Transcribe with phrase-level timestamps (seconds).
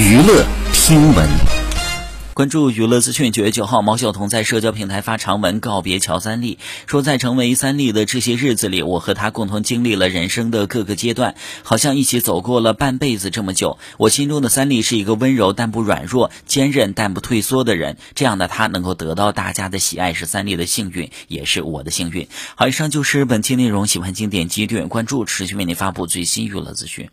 [0.00, 1.28] 娱乐听闻，
[2.32, 3.30] 关注娱乐资讯。
[3.30, 13.78] 九月九号，毛晓彤在社交平台发长文告别乔三立，说在成为三立的这些日子里，我和他共同经历了人生的各个阶段，好像一起走过了半辈子这么久。
[13.98, 17.98] 我心中的三立是一个温柔但不软弱、坚韧但不退缩的人。
[18.14, 22.26] 这样的他能够得到大家的喜爱，是三立的幸运，也是我的幸运。
[22.54, 27.10] 好，以上就是本期内容，喜欢请点击订阅、关注，持续为您发布最新娱乐资讯。